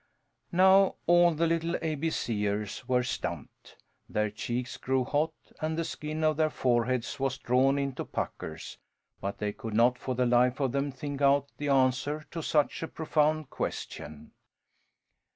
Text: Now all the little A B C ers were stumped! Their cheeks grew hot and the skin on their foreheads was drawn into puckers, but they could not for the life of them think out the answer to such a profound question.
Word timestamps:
Now 0.51 0.95
all 1.05 1.31
the 1.35 1.45
little 1.45 1.75
A 1.79 1.93
B 1.93 2.09
C 2.09 2.47
ers 2.47 2.87
were 2.89 3.03
stumped! 3.03 3.77
Their 4.09 4.31
cheeks 4.31 4.77
grew 4.77 5.03
hot 5.03 5.31
and 5.61 5.77
the 5.77 5.83
skin 5.85 6.23
on 6.23 6.37
their 6.37 6.49
foreheads 6.49 7.19
was 7.19 7.37
drawn 7.37 7.77
into 7.77 8.03
puckers, 8.03 8.79
but 9.19 9.37
they 9.37 9.53
could 9.53 9.75
not 9.75 9.99
for 9.99 10.15
the 10.15 10.25
life 10.25 10.59
of 10.59 10.71
them 10.71 10.91
think 10.91 11.21
out 11.21 11.51
the 11.57 11.69
answer 11.69 12.25
to 12.31 12.41
such 12.41 12.81
a 12.81 12.87
profound 12.87 13.51
question. 13.51 14.31